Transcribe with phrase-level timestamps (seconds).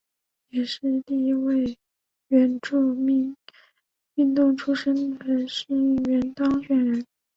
[0.49, 1.77] 也是第一位
[2.29, 3.37] 原住民
[4.15, 7.05] 运动出身的市议员当选人。